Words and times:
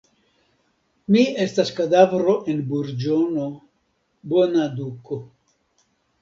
Mi 1.15 1.25
estas 1.43 1.71
kadavro 1.79 2.33
en 2.53 2.63
burĝono, 2.71 3.45
bona 4.33 4.67
duko. 4.81 5.21